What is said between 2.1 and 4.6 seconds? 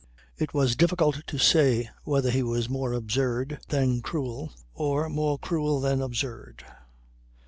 he was more absurd than cruel